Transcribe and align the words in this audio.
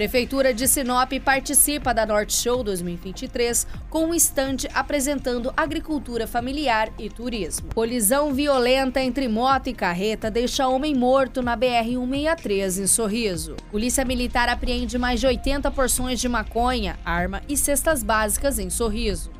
Prefeitura 0.00 0.54
de 0.54 0.66
Sinop 0.66 1.12
participa 1.22 1.92
da 1.92 2.06
Norte 2.06 2.32
Show 2.32 2.64
2023 2.64 3.66
com 3.90 4.06
um 4.06 4.14
estande 4.14 4.66
apresentando 4.72 5.52
agricultura 5.54 6.26
familiar 6.26 6.90
e 6.98 7.10
turismo. 7.10 7.68
Colisão 7.74 8.32
violenta 8.32 9.02
entre 9.02 9.28
moto 9.28 9.66
e 9.66 9.74
carreta 9.74 10.30
deixa 10.30 10.66
homem 10.66 10.94
morto 10.94 11.42
na 11.42 11.54
BR-163 11.54 12.82
em 12.82 12.86
Sorriso. 12.86 13.56
Polícia 13.70 14.02
Militar 14.02 14.48
apreende 14.48 14.96
mais 14.96 15.20
de 15.20 15.26
80 15.26 15.70
porções 15.70 16.18
de 16.18 16.30
maconha, 16.30 16.98
arma 17.04 17.42
e 17.46 17.54
cestas 17.54 18.02
básicas 18.02 18.58
em 18.58 18.70
Sorriso. 18.70 19.30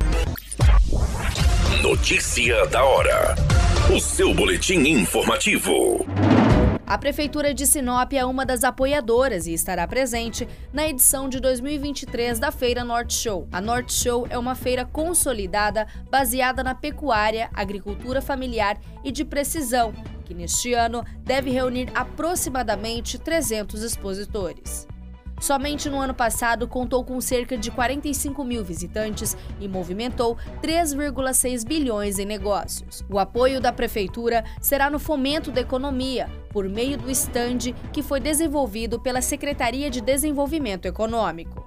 Notícia 1.81 2.67
da 2.67 2.83
hora. 2.83 3.33
O 3.91 3.99
seu 3.99 4.31
boletim 4.31 4.81
informativo. 4.81 6.05
A 6.91 6.97
Prefeitura 6.97 7.53
de 7.53 7.65
Sinop 7.65 8.11
é 8.11 8.25
uma 8.25 8.45
das 8.45 8.65
apoiadoras 8.65 9.47
e 9.47 9.53
estará 9.53 9.87
presente 9.87 10.45
na 10.73 10.85
edição 10.85 11.29
de 11.29 11.39
2023 11.39 12.37
da 12.37 12.51
Feira 12.51 12.83
Norte 12.83 13.13
Show. 13.13 13.47
A 13.49 13.61
Norte 13.61 13.93
Show 13.93 14.27
é 14.29 14.37
uma 14.37 14.55
feira 14.55 14.83
consolidada 14.83 15.87
baseada 16.09 16.61
na 16.61 16.75
pecuária, 16.75 17.49
agricultura 17.53 18.21
familiar 18.21 18.77
e 19.05 19.09
de 19.09 19.23
precisão, 19.23 19.93
que 20.25 20.33
neste 20.33 20.73
ano 20.73 21.01
deve 21.23 21.49
reunir 21.49 21.87
aproximadamente 21.95 23.17
300 23.17 23.83
expositores. 23.83 24.85
Somente 25.41 25.89
no 25.89 25.99
ano 25.99 26.13
passado 26.13 26.67
contou 26.67 27.03
com 27.03 27.19
cerca 27.19 27.57
de 27.57 27.71
45 27.71 28.43
mil 28.43 28.63
visitantes 28.63 29.35
e 29.59 29.67
movimentou 29.67 30.37
3,6 30.61 31.67
bilhões 31.67 32.19
em 32.19 32.25
negócios. 32.25 33.03
O 33.09 33.17
apoio 33.17 33.59
da 33.59 33.73
Prefeitura 33.73 34.45
será 34.61 34.87
no 34.87 34.99
fomento 34.99 35.51
da 35.51 35.59
economia, 35.59 36.29
por 36.51 36.69
meio 36.69 36.95
do 36.95 37.09
estande 37.09 37.73
que 37.91 38.03
foi 38.03 38.19
desenvolvido 38.19 38.99
pela 38.99 39.19
Secretaria 39.19 39.89
de 39.89 39.99
Desenvolvimento 39.99 40.85
Econômico. 40.85 41.60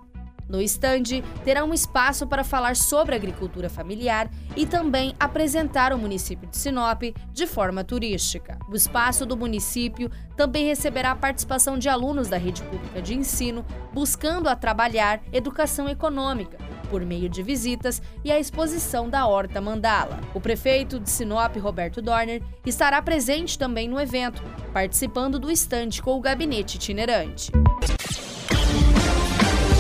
No 0.49 0.61
estande, 0.61 1.23
terá 1.45 1.65
um 1.65 1.73
espaço 1.73 2.27
para 2.27 2.45
falar 2.45 2.77
sobre 2.77 3.15
agricultura 3.15 3.71
familiar 3.71 4.31
e 4.57 4.67
também 4.67 5.15
apresentar 5.19 5.93
o 5.93 5.99
município 5.99 6.49
de 6.49 6.57
Sinop 6.57 7.03
de 7.33 7.47
forma 7.47 7.83
turística. 7.83 8.59
O 8.69 8.77
espaço 8.77 9.25
do 9.25 9.37
município 9.37 10.11
também 10.37 10.67
receberá 10.67 11.13
a 11.13 11.17
participação 11.17 11.79
de 11.79 11.89
alunos 11.89 12.29
da 12.29 12.37
rede 12.37 12.63
pública 12.63 13.01
de 13.01 13.15
ensino, 13.15 13.65
buscando 13.93 14.49
a 14.49 14.57
trabalhar 14.57 15.23
educação 15.33 15.89
econômica, 15.89 16.59
por 16.91 17.05
meio 17.05 17.29
de 17.29 17.43
visitas 17.43 18.03
e 18.23 18.31
a 18.31 18.39
exposição 18.39 19.09
da 19.09 19.27
Horta 19.27 19.61
Mandala. 19.61 20.21
O 20.35 20.41
prefeito 20.41 21.01
de 21.01 21.11
Sinop, 21.11 21.57
Roberto 21.57 22.03
Dorner, 22.03 22.43
estará 22.67 23.01
presente 23.01 23.59
também 23.59 23.89
no 23.89 24.01
evento, 24.01 24.43
participando 24.73 25.39
do 25.39 25.51
estande 25.51 26.03
com 26.03 26.17
o 26.17 26.21
gabinete 26.21 26.77
itinerante. 26.77 27.51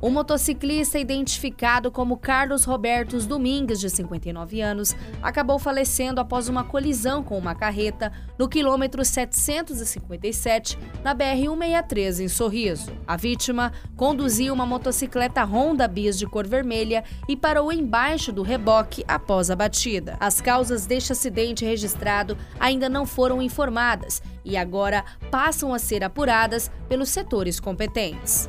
O 0.00 0.10
motociclista 0.10 0.96
identificado 0.96 1.90
como 1.90 2.16
Carlos 2.16 2.62
Robertos 2.62 3.26
Domingues, 3.26 3.80
de 3.80 3.90
59 3.90 4.60
anos, 4.60 4.94
acabou 5.20 5.58
falecendo 5.58 6.20
após 6.20 6.48
uma 6.48 6.62
colisão 6.62 7.20
com 7.20 7.36
uma 7.36 7.52
carreta 7.52 8.12
no 8.38 8.48
quilômetro 8.48 9.04
757 9.04 10.78
na 11.02 11.16
BR-163 11.16 12.20
em 12.20 12.28
Sorriso. 12.28 12.92
A 13.08 13.16
vítima 13.16 13.72
conduzia 13.96 14.52
uma 14.52 14.64
motocicleta 14.64 15.42
Honda 15.42 15.88
Bis 15.88 16.16
de 16.16 16.26
cor 16.26 16.46
vermelha 16.46 17.02
e 17.28 17.36
parou 17.36 17.72
embaixo 17.72 18.30
do 18.30 18.42
reboque 18.42 19.04
após 19.08 19.50
a 19.50 19.56
batida. 19.56 20.16
As 20.20 20.40
causas 20.40 20.86
deste 20.86 21.10
acidente 21.10 21.64
registrado 21.64 22.38
ainda 22.60 22.88
não 22.88 23.04
foram 23.04 23.42
informadas 23.42 24.22
e 24.44 24.56
agora 24.56 25.04
passam 25.28 25.74
a 25.74 25.78
ser 25.78 26.04
apuradas 26.04 26.70
pelos 26.88 27.08
setores 27.08 27.58
competentes. 27.58 28.48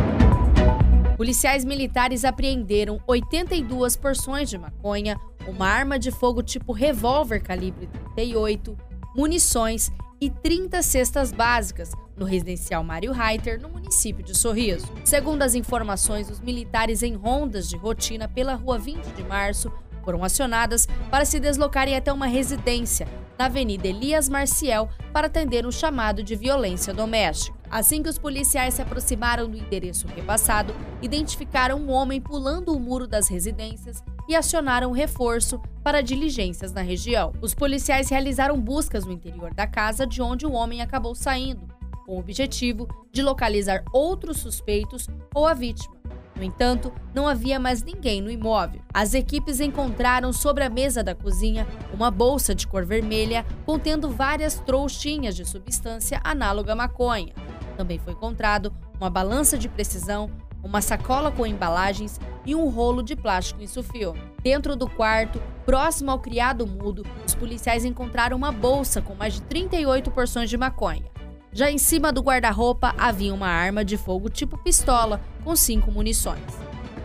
Policiais 1.21 1.63
militares 1.63 2.25
apreenderam 2.25 2.99
82 3.05 3.95
porções 3.95 4.49
de 4.49 4.57
maconha, 4.57 5.21
uma 5.47 5.67
arma 5.67 5.99
de 5.99 6.09
fogo 6.09 6.41
tipo 6.41 6.73
revólver 6.73 7.43
calibre 7.43 7.87
38, 8.15 8.75
munições 9.15 9.91
e 10.19 10.31
30 10.31 10.81
cestas 10.81 11.31
básicas 11.31 11.91
no 12.17 12.25
residencial 12.25 12.83
Mário 12.83 13.11
Reiter, 13.11 13.61
no 13.61 13.69
município 13.69 14.23
de 14.23 14.35
Sorriso. 14.35 14.91
Segundo 15.05 15.43
as 15.43 15.53
informações, 15.53 16.27
os 16.27 16.39
militares 16.39 17.03
em 17.03 17.13
rondas 17.13 17.69
de 17.69 17.77
rotina 17.77 18.27
pela 18.27 18.55
rua 18.55 18.79
20 18.79 19.05
de 19.13 19.23
março 19.23 19.71
foram 20.03 20.23
acionadas 20.23 20.87
para 21.11 21.23
se 21.23 21.39
deslocarem 21.39 21.95
até 21.95 22.11
uma 22.11 22.25
residência 22.25 23.07
na 23.41 23.47
Avenida 23.47 23.87
Elias 23.87 24.29
Marcial 24.29 24.87
para 25.11 25.25
atender 25.25 25.65
um 25.65 25.71
chamado 25.71 26.21
de 26.21 26.35
violência 26.35 26.93
doméstica. 26.93 27.57
Assim 27.71 28.03
que 28.03 28.09
os 28.09 28.19
policiais 28.19 28.75
se 28.75 28.83
aproximaram 28.83 29.49
do 29.49 29.57
endereço 29.57 30.05
repassado, 30.15 30.75
identificaram 31.01 31.79
um 31.79 31.89
homem 31.89 32.21
pulando 32.21 32.71
o 32.71 32.79
muro 32.79 33.07
das 33.07 33.27
residências 33.27 34.03
e 34.29 34.35
acionaram 34.35 34.91
reforço 34.91 35.59
para 35.83 36.03
diligências 36.03 36.71
na 36.71 36.81
região. 36.81 37.33
Os 37.41 37.55
policiais 37.55 38.09
realizaram 38.09 38.61
buscas 38.61 39.05
no 39.05 39.11
interior 39.11 39.51
da 39.55 39.65
casa 39.65 40.05
de 40.05 40.21
onde 40.21 40.45
o 40.45 40.51
homem 40.51 40.83
acabou 40.83 41.15
saindo, 41.15 41.67
com 42.05 42.17
o 42.17 42.19
objetivo 42.19 42.87
de 43.11 43.23
localizar 43.23 43.83
outros 43.91 44.37
suspeitos 44.37 45.07
ou 45.33 45.47
a 45.47 45.55
vítima. 45.55 46.00
No 46.41 46.47
entanto, 46.47 46.91
não 47.13 47.27
havia 47.27 47.59
mais 47.59 47.83
ninguém 47.83 48.19
no 48.19 48.31
imóvel. 48.31 48.81
As 48.91 49.13
equipes 49.13 49.59
encontraram 49.59 50.33
sobre 50.33 50.63
a 50.63 50.71
mesa 50.71 51.03
da 51.03 51.13
cozinha 51.13 51.67
uma 51.93 52.09
bolsa 52.09 52.55
de 52.55 52.65
cor 52.65 52.83
vermelha 52.83 53.45
contendo 53.63 54.09
várias 54.09 54.55
trouxinhas 54.55 55.35
de 55.35 55.45
substância 55.45 56.19
análoga 56.23 56.73
à 56.73 56.75
maconha. 56.75 57.31
Também 57.77 57.99
foi 57.99 58.13
encontrado 58.13 58.73
uma 58.99 59.07
balança 59.07 59.55
de 59.55 59.69
precisão, 59.69 60.31
uma 60.63 60.81
sacola 60.81 61.31
com 61.31 61.45
embalagens 61.45 62.19
e 62.43 62.55
um 62.55 62.69
rolo 62.69 63.03
de 63.03 63.15
plástico 63.15 63.61
insufilme. 63.61 64.19
Dentro 64.41 64.75
do 64.75 64.89
quarto, 64.89 65.39
próximo 65.63 66.09
ao 66.09 66.17
criado 66.17 66.65
mudo, 66.65 67.05
os 67.23 67.35
policiais 67.35 67.85
encontraram 67.85 68.35
uma 68.35 68.51
bolsa 68.51 68.99
com 68.99 69.13
mais 69.13 69.35
de 69.35 69.43
38 69.43 70.09
porções 70.09 70.49
de 70.49 70.57
maconha. 70.57 71.05
Já 71.53 71.69
em 71.69 71.77
cima 71.77 72.13
do 72.13 72.21
guarda-roupa 72.21 72.95
havia 72.97 73.33
uma 73.33 73.47
arma 73.47 73.83
de 73.83 73.97
fogo 73.97 74.29
tipo 74.29 74.57
pistola, 74.57 75.19
com 75.43 75.53
cinco 75.53 75.91
munições. 75.91 76.41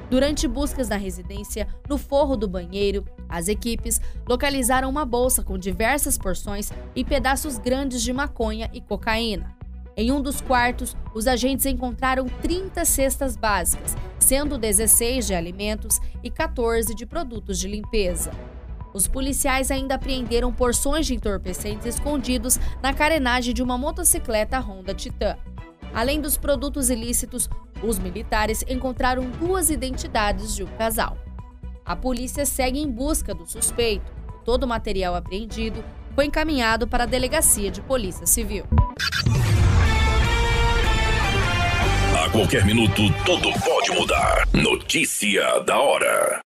Durante 0.09 0.47
buscas 0.47 0.89
na 0.89 0.97
residência, 0.97 1.67
no 1.89 1.99
forro 1.99 2.37
do 2.37 2.47
banheiro, 2.47 3.05
as 3.29 3.49
equipes 3.49 4.01
localizaram 4.29 4.89
uma 4.89 5.05
bolsa 5.05 5.43
com 5.43 5.59
diversas 5.59 6.17
porções 6.17 6.71
e 6.95 7.05
pedaços 7.05 7.59
grandes 7.59 8.01
de 8.01 8.13
maconha 8.13 8.71
e 8.73 8.81
cocaína. 8.81 9.53
Em 9.97 10.13
um 10.13 10.21
dos 10.21 10.41
quartos, 10.41 10.97
os 11.13 11.27
agentes 11.27 11.67
encontraram 11.67 12.27
30 12.41 12.85
cestas 12.85 13.37
básicas, 13.37 13.97
sendo 14.19 14.57
16 14.57 15.27
de 15.27 15.35
alimentos 15.35 15.99
e 16.23 16.31
14 16.31 16.95
de 16.95 17.05
produtos 17.05 17.59
de 17.59 17.67
limpeza. 17.67 18.31
Os 18.97 19.07
policiais 19.07 19.71
ainda 19.71 19.97
apreenderam 19.97 20.51
porções 20.51 21.07
de 21.07 21.15
entorpecentes 21.15 21.85
escondidos 21.85 22.59
na 22.83 22.95
carenagem 22.95 23.53
de 23.53 23.63
uma 23.63 23.77
motocicleta 23.77 24.59
Honda 24.59 24.95
Titan. 24.95 25.37
Além 25.93 26.19
dos 26.19 26.39
produtos 26.39 26.89
ilícitos, 26.89 27.47
os 27.83 27.99
militares 27.99 28.65
encontraram 28.67 29.29
duas 29.33 29.69
identidades 29.69 30.57
de 30.57 30.65
um 30.65 30.67
casal. 30.79 31.19
A 31.85 31.95
polícia 31.95 32.47
segue 32.47 32.79
em 32.81 32.91
busca 32.91 33.35
do 33.35 33.47
suspeito. 33.47 34.11
Todo 34.47 34.65
o 34.65 34.67
material 34.67 35.15
apreendido 35.15 35.85
foi 36.15 36.25
encaminhado 36.25 36.89
para 36.89 37.05
a 37.05 37.07
Delegacia 37.07 37.71
de 37.71 37.83
Polícia 37.83 38.25
Civil. 38.25 38.65
A 42.25 42.31
qualquer 42.31 42.65
minuto, 42.65 43.03
tudo 43.27 43.53
pode 43.61 43.91
mudar. 43.91 44.49
Notícia 44.55 45.61
da 45.61 45.79
hora. 45.79 46.46